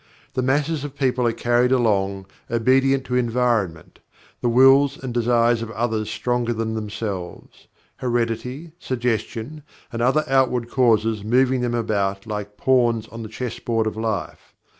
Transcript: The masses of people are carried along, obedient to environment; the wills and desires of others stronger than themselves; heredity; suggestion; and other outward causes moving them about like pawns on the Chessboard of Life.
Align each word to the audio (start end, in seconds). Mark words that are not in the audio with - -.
The 0.33 0.41
masses 0.41 0.83
of 0.83 0.95
people 0.97 1.27
are 1.27 1.31
carried 1.31 1.71
along, 1.71 2.25
obedient 2.49 3.05
to 3.05 3.15
environment; 3.15 3.99
the 4.41 4.49
wills 4.49 4.97
and 4.97 5.13
desires 5.13 5.61
of 5.61 5.69
others 5.69 6.09
stronger 6.09 6.53
than 6.53 6.73
themselves; 6.73 7.67
heredity; 7.97 8.71
suggestion; 8.79 9.61
and 9.93 10.01
other 10.01 10.23
outward 10.27 10.71
causes 10.71 11.23
moving 11.23 11.61
them 11.61 11.75
about 11.75 12.25
like 12.25 12.57
pawns 12.57 13.07
on 13.09 13.21
the 13.21 13.29
Chessboard 13.29 13.85
of 13.85 13.95
Life. 13.95 14.55